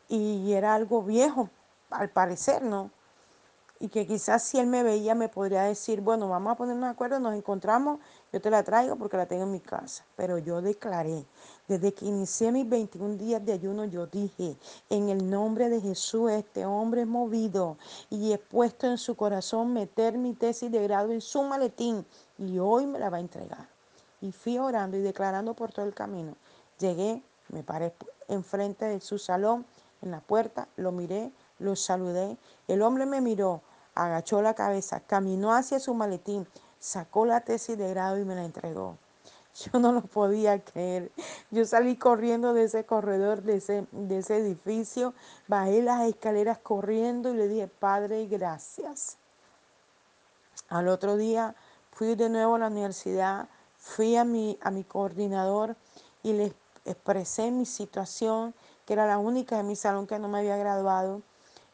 y 0.07 0.51
era 0.53 0.75
algo 0.75 1.01
viejo, 1.01 1.49
al 1.89 2.09
parecer, 2.09 2.61
¿no? 2.61 2.91
Y 3.81 3.87
que 3.87 4.05
quizás 4.05 4.43
si 4.43 4.59
él 4.59 4.67
me 4.67 4.83
veía 4.83 5.15
me 5.15 5.29
podría 5.29 5.63
decir, 5.63 6.01
bueno, 6.01 6.27
vamos 6.27 6.51
a 6.51 6.55
ponernos 6.55 6.85
de 6.85 6.91
acuerdo, 6.91 7.19
nos 7.19 7.33
encontramos, 7.33 7.99
yo 8.33 8.41
te 8.41 8.49
la 8.49 8.61
traigo 8.63 8.97
porque 8.97 9.15
la 9.15 9.25
tengo 9.25 9.43
en 9.43 9.51
mi 9.51 9.61
casa. 9.61 10.03
Pero 10.17 10.37
yo 10.37 10.61
declaré, 10.61 11.25
desde 11.67 11.93
que 11.93 12.05
inicié 12.05 12.51
mis 12.51 12.67
21 12.67 13.15
días 13.15 13.45
de 13.45 13.53
ayuno, 13.53 13.85
yo 13.85 14.05
dije, 14.05 14.57
en 14.89 15.07
el 15.07 15.29
nombre 15.29 15.69
de 15.69 15.79
Jesús, 15.79 16.29
este 16.31 16.65
hombre 16.65 17.01
es 17.01 17.07
movido 17.07 17.77
y 18.09 18.33
he 18.33 18.37
puesto 18.37 18.85
en 18.85 18.97
su 18.97 19.15
corazón 19.15 19.71
meter 19.71 20.17
mi 20.17 20.33
tesis 20.33 20.69
de 20.69 20.83
grado 20.83 21.13
en 21.13 21.21
su 21.21 21.41
maletín 21.43 22.05
y 22.37 22.59
hoy 22.59 22.85
me 22.85 22.99
la 22.99 23.09
va 23.09 23.17
a 23.17 23.21
entregar. 23.21 23.69
Y 24.19 24.33
fui 24.33 24.57
orando 24.57 24.97
y 24.97 25.01
declarando 25.01 25.53
por 25.53 25.71
todo 25.71 25.85
el 25.85 25.93
camino. 25.93 26.35
Llegué, 26.79 27.21
me 27.47 27.63
paré 27.63 27.93
enfrente 28.27 28.85
de 28.85 28.99
su 28.99 29.17
salón, 29.17 29.65
en 30.01 30.11
la 30.11 30.21
puerta, 30.21 30.67
lo 30.77 30.91
miré, 30.91 31.31
lo 31.59 31.75
saludé. 31.75 32.37
El 32.67 32.81
hombre 32.81 33.05
me 33.05 33.21
miró, 33.21 33.61
agachó 33.95 34.41
la 34.41 34.53
cabeza, 34.53 35.01
caminó 35.01 35.53
hacia 35.53 35.79
su 35.79 35.93
maletín, 35.93 36.47
sacó 36.79 37.25
la 37.25 37.41
tesis 37.41 37.77
de 37.77 37.89
grado 37.89 38.17
y 38.19 38.25
me 38.25 38.35
la 38.35 38.45
entregó. 38.45 38.97
Yo 39.73 39.79
no 39.79 39.91
lo 39.91 40.01
podía 40.01 40.63
creer. 40.63 41.11
Yo 41.51 41.65
salí 41.65 41.97
corriendo 41.97 42.53
de 42.53 42.63
ese 42.63 42.85
corredor, 42.85 43.43
de 43.43 43.57
ese, 43.57 43.87
de 43.91 44.19
ese 44.19 44.37
edificio, 44.37 45.13
bajé 45.47 45.81
las 45.81 46.07
escaleras 46.07 46.59
corriendo 46.59 47.29
y 47.33 47.37
le 47.37 47.47
dije, 47.47 47.67
Padre, 47.67 48.27
gracias. 48.27 49.17
Al 50.69 50.87
otro 50.87 51.17
día 51.17 51.55
fui 51.91 52.15
de 52.15 52.29
nuevo 52.29 52.55
a 52.55 52.59
la 52.59 52.67
universidad, 52.67 53.49
fui 53.77 54.15
a 54.15 54.23
mi, 54.23 54.57
a 54.61 54.71
mi 54.71 54.83
coordinador 54.83 55.75
y 56.21 56.33
le 56.33 56.53
expresé 56.85 57.51
mi 57.51 57.65
situación, 57.65 58.53
que 58.85 58.93
era 58.93 59.07
la 59.07 59.17
única 59.17 59.57
de 59.57 59.63
mi 59.63 59.75
salón 59.75 60.07
que 60.07 60.19
no 60.19 60.27
me 60.27 60.39
había 60.39 60.57
graduado. 60.57 61.21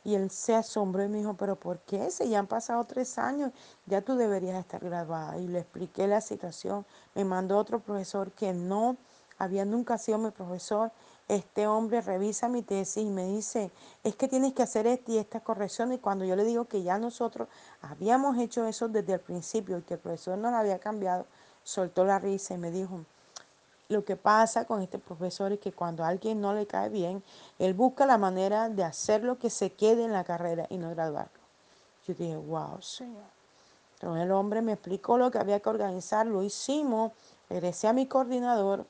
Y 0.05 0.13
él 0.15 0.29
se 0.29 0.53
asombró 0.55 1.03
y 1.03 1.09
me 1.09 1.17
dijo, 1.17 1.33
pero 1.33 1.55
¿por 1.55 1.79
qué? 1.79 2.11
Si 2.11 2.29
ya 2.29 2.39
han 2.39 2.47
pasado 2.47 2.83
tres 2.85 3.17
años, 3.17 3.51
ya 3.87 4.01
tú 4.01 4.15
deberías 4.15 4.57
estar 4.57 4.81
graduada. 4.81 5.37
Y 5.39 5.47
le 5.47 5.59
expliqué 5.59 6.07
la 6.07 6.21
situación. 6.21 6.85
Me 7.15 7.25
mandó 7.25 7.57
otro 7.57 7.79
profesor 7.79 8.31
que 8.31 8.53
no 8.53 8.97
había 9.39 9.65
nunca 9.65 9.97
sido 9.97 10.19
mi 10.19 10.29
profesor. 10.29 10.91
Este 11.27 11.65
hombre 11.65 12.01
revisa 12.01 12.47
mi 12.47 12.61
tesis 12.61 13.03
y 13.03 13.09
me 13.09 13.25
dice, 13.25 13.71
es 14.03 14.15
que 14.15 14.27
tienes 14.27 14.53
que 14.53 14.61
hacer 14.61 14.85
esta 14.85 15.11
y 15.11 15.17
esta 15.17 15.39
corrección. 15.39 15.91
Y 15.91 15.97
cuando 15.97 16.23
yo 16.23 16.35
le 16.35 16.43
digo 16.43 16.65
que 16.65 16.83
ya 16.83 16.99
nosotros 16.99 17.47
habíamos 17.81 18.37
hecho 18.37 18.67
eso 18.67 18.87
desde 18.87 19.13
el 19.13 19.19
principio 19.19 19.79
y 19.79 19.81
que 19.81 19.95
el 19.95 19.99
profesor 19.99 20.37
no 20.37 20.51
lo 20.51 20.57
había 20.57 20.77
cambiado, 20.77 21.25
soltó 21.63 22.05
la 22.05 22.19
risa 22.19 22.53
y 22.53 22.57
me 22.59 22.69
dijo, 22.69 22.99
lo 23.89 24.03
que 24.03 24.15
pasa 24.15 24.65
con 24.65 24.81
este 24.81 24.97
profesor 24.97 25.51
es 25.51 25.59
que 25.59 25.71
cuando 25.71 26.03
a 26.03 26.07
alguien 26.07 26.41
no 26.41 26.53
le 26.53 26.65
cae 26.65 26.89
bien, 26.89 27.23
él 27.59 27.73
busca 27.73 28.05
la 28.05 28.17
manera 28.17 28.69
de 28.69 28.83
hacerlo 28.83 29.37
que 29.37 29.49
se 29.49 29.71
quede 29.71 30.05
en 30.05 30.11
la 30.11 30.23
carrera 30.23 30.65
y 30.69 30.77
no 30.77 30.89
graduarlo. 30.89 31.39
Yo 32.07 32.13
dije, 32.13 32.35
wow, 32.35 32.81
Señor. 32.81 33.23
Entonces 33.95 34.23
el 34.23 34.31
hombre 34.31 34.61
me 34.61 34.73
explicó 34.73 35.17
lo 35.17 35.31
que 35.31 35.37
había 35.37 35.59
que 35.59 35.69
organizar, 35.69 36.25
lo 36.25 36.43
hicimos, 36.43 37.11
regresé 37.49 37.87
a 37.87 37.93
mi 37.93 38.07
coordinador 38.07 38.85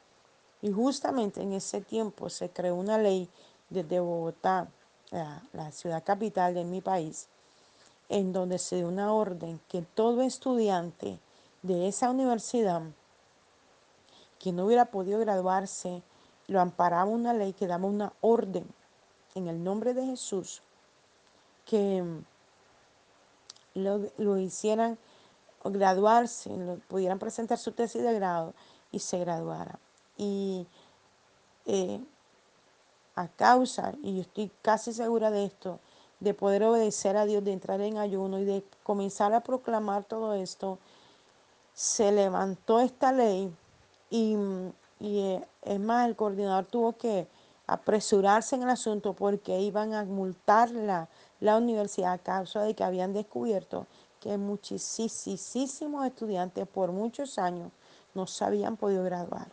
y 0.62 0.72
justamente 0.72 1.42
en 1.42 1.54
ese 1.54 1.82
tiempo 1.82 2.30
se 2.30 2.50
creó 2.50 2.76
una 2.76 2.98
ley 2.98 3.30
desde 3.70 4.00
Bogotá, 4.00 4.68
la, 5.12 5.44
la 5.54 5.72
ciudad 5.72 6.04
capital 6.04 6.54
de 6.54 6.64
mi 6.64 6.82
país, 6.82 7.28
en 8.10 8.34
donde 8.34 8.58
se 8.58 8.78
dio 8.78 8.88
una 8.88 9.14
orden 9.14 9.60
que 9.68 9.82
todo 9.82 10.22
estudiante 10.22 11.20
de 11.62 11.88
esa 11.88 12.10
universidad 12.10 12.82
que 14.40 14.52
no 14.52 14.66
hubiera 14.66 14.86
podido 14.86 15.20
graduarse, 15.20 16.04
lo 16.48 16.62
amparaba 16.62 17.06
una 17.06 17.34
ley 17.34 17.54
que 17.54 17.68
daba 17.68 17.88
una 17.88 18.14
orden 18.22 18.66
en 19.34 19.48
el 19.48 19.64
nombre 19.64 19.94
de 19.94 20.06
Jesús 20.06 20.62
que 21.66 22.02
mm, 22.02 22.24
lo, 23.76 24.10
lo 24.18 24.38
hicieran 24.38 24.98
graduarse, 25.64 26.52
pudieran 26.88 27.20
presentar 27.20 27.58
su 27.58 27.72
tesis 27.72 28.04
de 28.04 28.14
grado 28.14 28.54
y 28.92 29.00
se 29.00 29.20
graduara. 29.20 29.80
Y 30.18 30.68
eh, 31.66 32.00
a 33.16 33.28
causa, 33.28 33.94
y 34.04 34.16
yo 34.16 34.22
estoy 34.22 34.52
casi 34.62 34.94
segura 34.94 35.32
de 35.32 35.46
esto, 35.46 35.80
de 36.20 36.34
poder 36.34 36.64
obedecer 36.64 37.18
a 37.18 37.26
Dios, 37.26 37.44
de 37.44 37.52
entrar 37.52 37.82
en 37.82 37.98
ayuno 37.98 38.40
y 38.40 38.46
de 38.46 38.64
comenzar 38.84 39.34
a 39.34 39.42
proclamar 39.42 40.04
todo 40.04 40.34
esto, 40.34 40.80
se 41.74 42.12
levantó 42.12 42.80
esta 42.80 43.12
ley 43.12 43.54
y, 44.10 44.36
y 45.00 45.20
eh, 45.20 45.48
es 45.64 45.80
más, 45.80 46.08
el 46.08 46.16
coordinador 46.16 46.66
tuvo 46.66 46.94
que 46.94 47.28
apresurarse 47.68 48.56
en 48.56 48.64
el 48.64 48.70
asunto 48.70 49.14
porque 49.14 49.60
iban 49.60 49.94
a 49.94 50.04
multar 50.06 50.72
la, 50.72 51.10
la 51.40 51.58
universidad 51.58 52.14
a 52.14 52.18
causa 52.18 52.62
de 52.62 52.76
que 52.76 52.84
habían 52.84 53.14
descubierto 53.14 53.88
que 54.20 54.38
muchísimos 54.38 56.06
estudiantes 56.06 56.68
por 56.68 56.92
muchos 56.92 57.38
años 57.38 57.72
no 58.14 58.28
se 58.28 58.46
habían 58.46 58.78
podido 58.78 59.04
graduar 59.04 59.48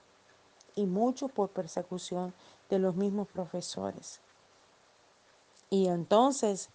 y 0.74 0.86
muchos 0.86 1.30
por 1.30 1.50
persecución 1.50 2.32
de 2.70 2.78
los 2.78 2.94
mismos 2.94 3.28
profesores. 3.28 4.20
Y 5.68 5.88
entonces 5.88 6.70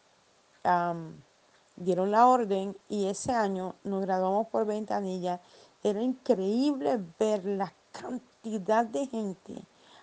dieron 1.76 2.12
la 2.12 2.28
orden 2.28 2.78
y 2.90 3.08
ese 3.08 3.32
año 3.32 3.76
nos 3.84 4.02
graduamos 4.02 4.48
por 4.48 4.66
ventanilla. 4.66 5.40
Era 5.84 6.02
increíble 6.02 7.00
ver 7.20 7.46
la 7.46 7.74
cantidad 7.92 8.86
de 8.86 9.08
gente 9.08 9.56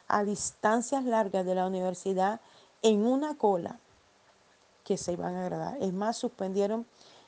a 0.09 0.25
distancias 0.25 1.05
largas 1.05 1.45
de 1.45 1.55
la 1.55 1.67
universidad 1.67 2.41
en 2.83 3.07
una 3.07 3.37
cola 3.37 3.79
que 4.85 4.97
se 4.97 5.13
iban 5.13 5.35
a 5.37 5.45
graduar. 5.45 5.77
Es 5.81 5.93
más, 5.93 6.17
suspendieron 6.17 6.87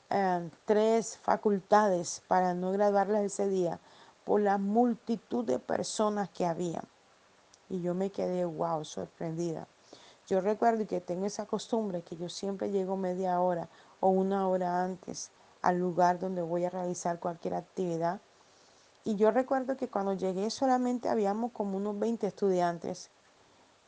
eh, 0.09 0.49
tres 0.65 1.17
facultades 1.17 2.21
para 2.27 2.53
no 2.53 2.71
graduarlas 2.71 3.23
ese 3.23 3.49
día 3.49 3.79
por 4.23 4.41
la 4.41 4.57
multitud 4.57 5.43
de 5.45 5.59
personas 5.59 6.29
que 6.29 6.45
había. 6.45 6.83
Y 7.69 7.81
yo 7.81 7.93
me 7.93 8.11
quedé, 8.11 8.45
wow, 8.45 8.85
sorprendida. 8.85 9.67
Yo 10.27 10.41
recuerdo 10.41 10.85
que 10.85 10.99
tengo 10.99 11.25
esa 11.25 11.45
costumbre 11.45 12.01
que 12.01 12.17
yo 12.17 12.27
siempre 12.27 12.69
llego 12.69 12.97
media 12.97 13.39
hora 13.39 13.69
o 14.01 14.09
una 14.09 14.47
hora 14.47 14.83
antes 14.83 15.31
al 15.61 15.79
lugar 15.79 16.19
donde 16.19 16.41
voy 16.41 16.65
a 16.65 16.69
realizar 16.69 17.19
cualquier 17.19 17.55
actividad. 17.55 18.19
Y 19.07 19.15
yo 19.15 19.31
recuerdo 19.31 19.77
que 19.77 19.87
cuando 19.87 20.11
llegué 20.15 20.49
solamente 20.49 21.07
habíamos 21.07 21.53
como 21.53 21.77
unos 21.77 21.97
20 21.97 22.27
estudiantes. 22.27 23.09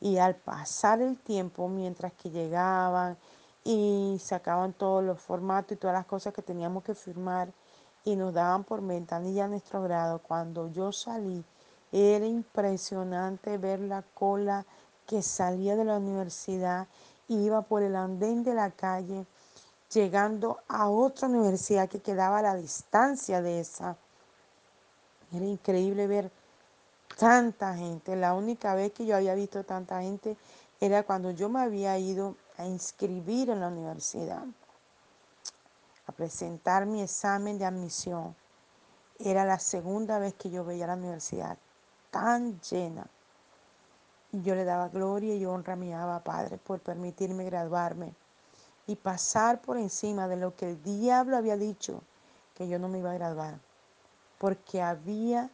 Y 0.00 0.16
al 0.16 0.34
pasar 0.34 1.02
el 1.02 1.18
tiempo, 1.18 1.68
mientras 1.68 2.14
que 2.14 2.30
llegaban 2.30 3.18
y 3.62 4.16
sacaban 4.18 4.72
todos 4.72 5.04
los 5.04 5.20
formatos 5.20 5.72
y 5.72 5.76
todas 5.76 5.92
las 5.92 6.06
cosas 6.06 6.32
que 6.32 6.40
teníamos 6.40 6.84
que 6.84 6.94
firmar 6.94 7.52
y 8.02 8.16
nos 8.16 8.32
daban 8.32 8.64
por 8.64 8.80
ventanilla 8.80 9.46
nuestro 9.46 9.82
grado, 9.82 10.20
cuando 10.20 10.72
yo 10.72 10.90
salí, 10.90 11.44
era 11.92 12.24
impresionante 12.24 13.58
ver 13.58 13.80
la 13.80 14.00
cola 14.14 14.64
que 15.06 15.20
salía 15.20 15.76
de 15.76 15.84
la 15.84 15.98
universidad 15.98 16.88
y 17.28 17.44
iba 17.44 17.60
por 17.60 17.82
el 17.82 17.94
andén 17.94 18.42
de 18.42 18.54
la 18.54 18.70
calle, 18.70 19.26
llegando 19.92 20.60
a 20.66 20.88
otra 20.88 21.28
universidad 21.28 21.90
que 21.90 22.00
quedaba 22.00 22.38
a 22.38 22.42
la 22.42 22.54
distancia 22.54 23.42
de 23.42 23.60
esa. 23.60 23.98
Era 25.32 25.44
increíble 25.44 26.06
ver 26.06 26.30
tanta 27.18 27.76
gente. 27.76 28.16
La 28.16 28.34
única 28.34 28.74
vez 28.74 28.92
que 28.92 29.06
yo 29.06 29.16
había 29.16 29.34
visto 29.34 29.64
tanta 29.64 30.02
gente 30.02 30.36
era 30.80 31.02
cuando 31.02 31.30
yo 31.30 31.48
me 31.48 31.60
había 31.60 31.98
ido 31.98 32.36
a 32.56 32.66
inscribir 32.66 33.50
en 33.50 33.60
la 33.60 33.68
universidad. 33.68 34.44
a 36.06 36.12
presentar 36.12 36.86
mi 36.86 37.02
examen 37.02 37.58
de 37.58 37.64
admisión. 37.64 38.34
Era 39.18 39.44
la 39.44 39.58
segunda 39.60 40.18
vez 40.18 40.34
que 40.34 40.50
yo 40.50 40.64
veía 40.64 40.86
la 40.88 40.94
universidad 40.94 41.56
tan 42.10 42.60
llena. 42.62 43.06
Y 44.32 44.42
yo 44.42 44.54
le 44.54 44.64
daba 44.64 44.88
gloria 44.88 45.34
y 45.36 45.44
honra 45.46 45.74
a 45.74 45.76
mi 45.76 45.92
Abba 45.92 46.24
Padre 46.24 46.58
por 46.58 46.80
permitirme 46.80 47.44
graduarme 47.44 48.14
y 48.86 48.96
pasar 48.96 49.60
por 49.60 49.76
encima 49.76 50.28
de 50.28 50.36
lo 50.36 50.56
que 50.56 50.70
el 50.70 50.82
diablo 50.82 51.36
había 51.36 51.56
dicho 51.56 52.02
que 52.54 52.68
yo 52.68 52.78
no 52.78 52.88
me 52.88 52.98
iba 52.98 53.10
a 53.12 53.14
graduar, 53.14 53.60
porque 54.40 54.80
había 54.80 55.50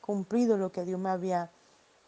cumplido 0.00 0.56
lo 0.56 0.70
que 0.70 0.84
Dios 0.84 1.00
me 1.00 1.10
había 1.10 1.50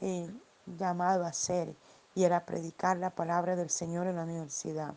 eh, 0.00 0.32
llamado 0.78 1.24
a 1.24 1.30
hacer 1.30 1.74
y 2.14 2.22
era 2.22 2.46
predicar 2.46 2.96
la 2.98 3.10
palabra 3.10 3.56
del 3.56 3.68
Señor 3.68 4.06
en 4.06 4.14
la 4.14 4.22
universidad. 4.22 4.94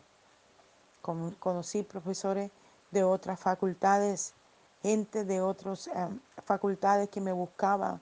Conocí 1.02 1.82
profesores 1.82 2.52
de 2.92 3.02
otras 3.02 3.40
facultades, 3.40 4.32
gente 4.80 5.24
de 5.24 5.40
otras 5.40 5.88
eh, 5.88 6.08
facultades 6.44 7.08
que 7.08 7.20
me 7.20 7.32
buscaban 7.32 8.00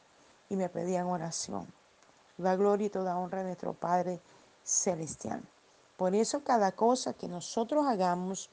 y 0.51 0.57
me 0.57 0.69
pedían 0.69 1.07
oración. 1.07 1.67
La 2.37 2.55
gloria 2.55 2.89
y 2.89 2.91
toda 2.91 3.17
honra 3.17 3.41
a 3.41 3.45
nuestro 3.45 3.73
Padre 3.73 4.21
Celestial. 4.62 5.43
Por 5.97 6.15
eso 6.15 6.45
cada 6.45 6.71
cosa 6.73 7.15
que 7.15 7.29
nosotros 7.29 7.87
hagamos 7.87 8.51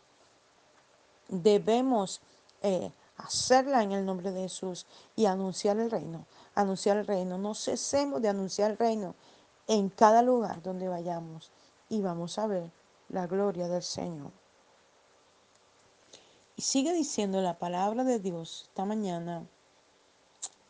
debemos 1.28 2.22
eh, 2.62 2.94
hacerla 3.20 3.84
en 3.84 3.92
el 3.92 4.06
nombre 4.06 4.32
de 4.32 4.42
Jesús 4.42 4.86
y 5.16 5.26
anunciar 5.26 5.78
el 5.78 5.92
reino. 5.92 6.26
Anunciar 6.56 6.98
el 6.98 7.08
reino. 7.08 7.38
No 7.38 7.54
cesemos 7.54 8.22
de 8.22 8.30
anunciar 8.30 8.72
el 8.72 8.78
reino 8.78 9.16
en 9.68 9.90
cada 9.90 10.22
lugar 10.22 10.62
donde 10.64 10.88
vayamos 10.88 11.52
y 11.90 12.02
vamos 12.02 12.40
a 12.40 12.48
ver 12.48 12.72
la 13.10 13.28
gloria 13.28 13.68
del 13.68 13.84
Señor. 13.84 14.32
Y 16.56 16.62
sigue 16.62 16.94
diciendo 16.94 17.42
la 17.42 17.58
palabra 17.58 18.04
de 18.04 18.20
Dios 18.20 18.68
esta 18.70 18.86
mañana. 18.86 19.46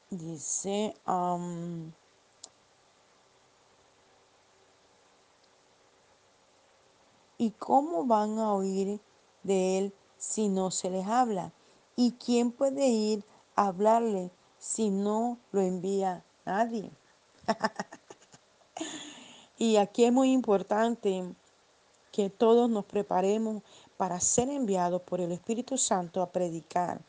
Dice, 0.10 0.96
um, 1.08 1.92
¿y 7.38 7.52
cómo 7.52 8.06
van 8.06 8.40
a 8.40 8.54
oír 8.54 9.00
de 9.44 9.78
él 9.78 9.94
si 10.18 10.50
no 10.50 10.72
se 10.72 10.90
les 10.90 11.06
habla? 11.06 11.54
¿Y 12.00 12.14
quién 12.14 12.54
puede 12.54 12.88
ir 12.88 13.26
a 13.58 13.68
hablarle 13.68 14.32
si 14.58 14.90
no 14.90 15.38
lo 15.52 15.60
envía 15.60 16.24
nadie? 16.46 16.90
y 19.58 19.76
aquí 19.76 20.06
es 20.06 20.14
muy 20.14 20.32
importante 20.32 21.36
que 22.14 22.30
todos 22.30 22.70
nos 22.70 22.86
preparemos 22.86 23.64
para 23.98 24.22
ser 24.22 24.50
enviados 24.50 25.02
por 25.02 25.20
el 25.20 25.34
Espíritu 25.34 25.78
Santo 25.78 26.22
a 26.22 26.32
predicar 26.32 27.02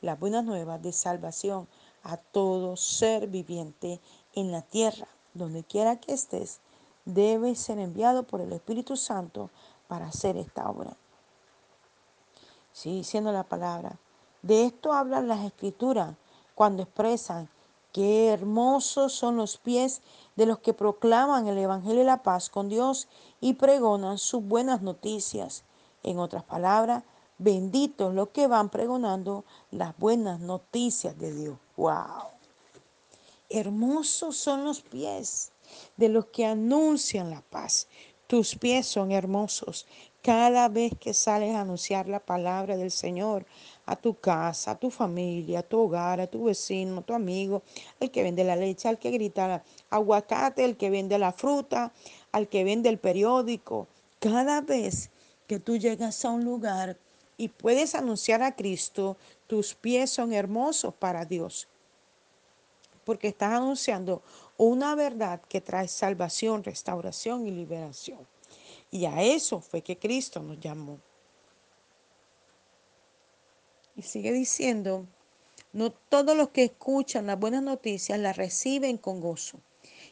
las 0.00 0.18
buenas 0.18 0.42
nuevas 0.42 0.80
de 0.80 0.94
salvación 0.94 1.68
a 2.02 2.16
todo 2.16 2.78
ser 2.78 3.26
viviente 3.26 4.00
en 4.34 4.52
la 4.52 4.62
tierra, 4.62 5.08
donde 5.34 5.64
quiera 5.64 6.00
que 6.00 6.14
estés, 6.14 6.60
debe 7.04 7.54
ser 7.56 7.78
enviado 7.78 8.22
por 8.22 8.40
el 8.40 8.54
Espíritu 8.54 8.96
Santo 8.96 9.50
para 9.86 10.06
hacer 10.06 10.38
esta 10.38 10.70
obra. 10.70 10.96
Sí, 12.72 12.94
diciendo 12.94 13.32
la 13.32 13.44
palabra. 13.44 13.98
De 14.42 14.64
esto 14.64 14.92
hablan 14.92 15.28
las 15.28 15.44
escrituras 15.44 16.14
cuando 16.54 16.82
expresan 16.82 17.48
Qué 17.92 18.28
hermosos 18.28 19.12
son 19.12 19.36
los 19.36 19.56
pies 19.56 20.00
de 20.36 20.46
los 20.46 20.60
que 20.60 20.72
proclaman 20.72 21.48
el 21.48 21.58
Evangelio 21.58 21.98
de 21.98 22.04
la 22.04 22.22
paz 22.22 22.48
con 22.48 22.68
Dios 22.68 23.08
y 23.40 23.54
pregonan 23.54 24.18
sus 24.18 24.44
buenas 24.44 24.80
noticias. 24.80 25.64
En 26.04 26.20
otras 26.20 26.44
palabras, 26.44 27.02
benditos 27.38 28.14
los 28.14 28.28
que 28.28 28.46
van 28.46 28.68
pregonando 28.68 29.44
las 29.72 29.96
buenas 29.98 30.38
noticias 30.38 31.18
de 31.18 31.32
Dios. 31.32 31.58
¡Wow! 31.76 32.28
Hermosos 33.48 34.36
son 34.36 34.64
los 34.64 34.82
pies 34.82 35.50
de 35.96 36.10
los 36.10 36.26
que 36.26 36.46
anuncian 36.46 37.30
la 37.30 37.40
paz. 37.40 37.88
Tus 38.28 38.54
pies 38.54 38.86
son 38.86 39.10
hermosos. 39.10 39.88
Cada 40.22 40.68
vez 40.68 40.92
que 41.00 41.12
sales 41.12 41.56
a 41.56 41.62
anunciar 41.62 42.06
la 42.06 42.20
palabra 42.20 42.76
del 42.76 42.92
Señor 42.92 43.46
a 43.90 43.96
tu 43.96 44.14
casa, 44.14 44.70
a 44.70 44.78
tu 44.78 44.88
familia, 44.88 45.58
a 45.58 45.62
tu 45.64 45.80
hogar, 45.80 46.20
a 46.20 46.28
tu 46.28 46.44
vecino, 46.44 47.00
a 47.00 47.02
tu 47.02 47.12
amigo, 47.12 47.62
al 48.00 48.08
que 48.12 48.22
vende 48.22 48.44
la 48.44 48.54
leche, 48.54 48.86
al 48.86 49.00
que 49.00 49.10
grita 49.10 49.64
aguacate, 49.90 50.64
al 50.64 50.76
que 50.76 50.90
vende 50.90 51.18
la 51.18 51.32
fruta, 51.32 51.92
al 52.30 52.48
que 52.48 52.62
vende 52.62 52.88
el 52.88 52.98
periódico. 52.98 53.88
Cada 54.20 54.60
vez 54.60 55.10
que 55.48 55.58
tú 55.58 55.76
llegas 55.76 56.24
a 56.24 56.30
un 56.30 56.44
lugar 56.44 56.98
y 57.36 57.48
puedes 57.48 57.96
anunciar 57.96 58.42
a 58.42 58.54
Cristo, 58.54 59.16
tus 59.48 59.74
pies 59.74 60.08
son 60.10 60.32
hermosos 60.32 60.94
para 60.94 61.24
Dios. 61.24 61.66
Porque 63.04 63.26
estás 63.26 63.54
anunciando 63.54 64.22
una 64.56 64.94
verdad 64.94 65.40
que 65.48 65.60
trae 65.60 65.88
salvación, 65.88 66.62
restauración 66.62 67.44
y 67.48 67.50
liberación. 67.50 68.20
Y 68.92 69.06
a 69.06 69.20
eso 69.20 69.60
fue 69.60 69.82
que 69.82 69.98
Cristo 69.98 70.40
nos 70.40 70.60
llamó. 70.60 71.00
Sigue 74.02 74.32
diciendo, 74.32 75.06
no 75.72 75.90
todos 75.90 76.36
los 76.36 76.50
que 76.50 76.64
escuchan 76.64 77.26
las 77.26 77.38
buenas 77.38 77.62
noticias 77.62 78.18
las 78.18 78.36
reciben 78.36 78.96
con 78.98 79.20
gozo. 79.20 79.60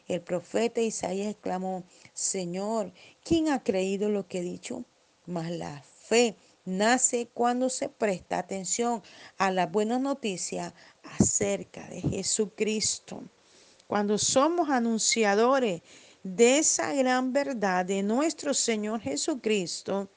El 0.07 0.21
profeta 0.21 0.81
Isaías 0.81 1.29
exclamó, 1.29 1.83
Señor, 2.13 2.91
¿quién 3.23 3.49
ha 3.49 3.63
creído 3.63 4.09
lo 4.09 4.27
que 4.27 4.39
he 4.39 4.41
dicho? 4.41 4.85
Mas 5.25 5.51
la 5.51 5.83
fe 5.83 6.35
nace 6.65 7.27
cuando 7.33 7.69
se 7.69 7.89
presta 7.89 8.39
atención 8.39 9.03
a 9.37 9.51
las 9.51 9.71
buenas 9.71 10.01
noticias 10.01 10.73
acerca 11.03 11.87
de 11.89 12.01
Jesucristo. 12.01 13.23
Cuando 13.87 14.17
somos 14.17 14.69
anunciadores 14.69 15.81
de 16.23 16.59
esa 16.59 16.93
gran 16.93 17.33
verdad 17.33 17.85
de 17.85 18.03
nuestro 18.03 18.53
Señor 18.53 19.01
Jesucristo, 19.01 20.09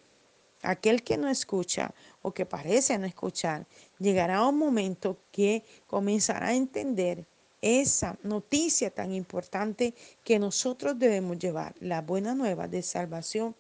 aquel 0.62 1.02
que 1.02 1.16
no 1.16 1.28
escucha 1.28 1.92
o 2.22 2.32
que 2.32 2.46
parece 2.46 2.98
no 2.98 3.06
escuchar, 3.06 3.66
llegará 3.98 4.46
un 4.46 4.58
momento 4.58 5.18
que 5.30 5.64
comenzará 5.86 6.48
a 6.48 6.54
entender 6.54 7.26
esa 7.60 8.18
noticia 8.22 8.90
tan 8.90 9.12
importante 9.12 9.94
que 10.24 10.38
nosotros 10.38 10.98
debemos 10.98 11.38
llevar, 11.38 11.74
la 11.80 12.02
buena 12.02 12.34
nueva 12.34 12.66
de 12.66 12.82
salvación 12.82 13.54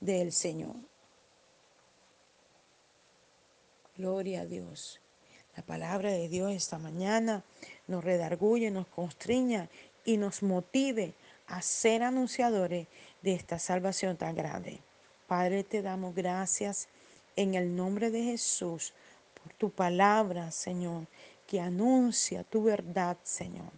del 0.00 0.32
Señor. 0.32 0.74
Gloria 3.96 4.42
a 4.42 4.46
Dios. 4.46 5.00
La 5.56 5.64
palabra 5.64 6.10
de 6.10 6.28
Dios 6.28 6.52
esta 6.52 6.78
mañana 6.78 7.42
nos 7.86 8.04
redarguye, 8.04 8.70
nos 8.70 8.86
constriña 8.88 9.70
y 10.04 10.18
nos 10.18 10.42
motive 10.42 11.14
a 11.46 11.62
ser 11.62 12.02
anunciadores 12.02 12.88
de 13.22 13.32
esta 13.32 13.58
salvación 13.58 14.16
tan 14.16 14.34
grande. 14.34 14.80
Padre, 15.26 15.64
te 15.64 15.82
damos 15.82 16.14
gracias 16.14 16.88
en 17.34 17.54
el 17.54 17.74
nombre 17.74 18.12
de 18.12 18.22
Jesús 18.22 18.92
por 19.42 19.52
tu 19.54 19.70
palabra, 19.70 20.52
Señor, 20.52 21.06
que 21.48 21.60
anuncia 21.60 22.44
tu 22.44 22.62
verdad, 22.62 23.16
Señor, 23.24 23.72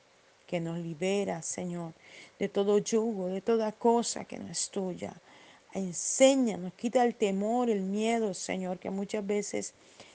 que 0.47 0.61
nos 0.61 0.79
libera, 0.79 1.41
Señor, 1.41 1.95
de 2.39 2.51
todo 2.51 2.77
yugo, 2.79 3.29
de 3.29 3.41
toda 3.41 3.73
cosa 3.73 4.27
que 4.27 4.39
no 4.39 4.51
es 4.51 4.69
tuya. 4.69 5.15
Enséñanos, 5.73 6.75
quita 6.75 7.03
el 7.03 7.15
temor, 7.15 7.71
el 7.71 7.81
miedo, 7.81 8.35
Señor, 8.35 8.79
que 8.79 8.91
muchas 8.91 9.27
veces 9.27 9.73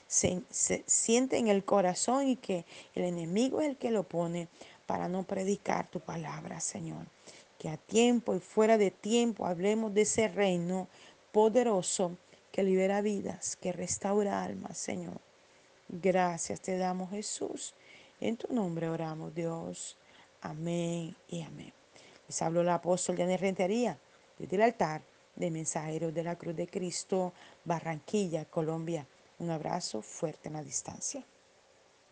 se, 0.07 0.43
se, 0.51 0.83
siente 0.85 1.37
en 1.37 1.47
el 1.47 1.65
corazón 1.65 2.27
y 2.27 2.35
que 2.35 2.63
el 2.93 3.05
enemigo 3.05 3.59
es 3.59 3.69
el 3.69 3.77
que 3.77 3.89
lo 3.89 4.03
pone 4.03 4.49
para 4.85 5.07
no 5.07 5.23
predicar 5.23 5.89
tu 5.89 5.99
palabra, 5.99 6.59
Señor 6.59 7.07
que 7.63 7.69
a 7.69 7.77
tiempo 7.77 8.35
y 8.35 8.41
fuera 8.41 8.77
de 8.77 8.91
tiempo 8.91 9.45
hablemos 9.45 9.93
de 9.93 10.01
ese 10.01 10.27
reino 10.27 10.89
poderoso 11.33 12.15
que 12.51 12.63
libera 12.63 13.01
vidas, 13.01 13.57
que 13.57 13.73
restaura 13.73 14.43
almas, 14.43 14.77
Señor. 14.77 15.19
Gracias 15.89 16.61
te 16.61 16.77
damos, 16.77 17.09
Jesús. 17.09 17.73
En 18.21 18.37
tu 18.37 18.53
nombre 18.53 18.87
oramos, 18.87 19.33
Dios. 19.33 19.97
Amén 20.41 21.15
y 21.27 21.41
amén. 21.41 21.73
Les 22.27 22.41
habló 22.41 22.61
el 22.61 22.69
apóstol 22.69 23.15
de 23.17 23.35
Rentería 23.35 23.97
desde 24.37 24.55
el 24.55 24.61
altar 24.61 25.01
de 25.35 25.49
Mensajeros 25.49 26.13
de 26.13 26.23
la 26.23 26.37
Cruz 26.37 26.55
de 26.55 26.67
Cristo, 26.67 27.33
Barranquilla, 27.65 28.45
Colombia. 28.45 29.05
Un 29.39 29.49
abrazo 29.49 30.01
fuerte 30.03 30.49
en 30.49 30.53
la 30.53 30.63
distancia. 30.63 31.25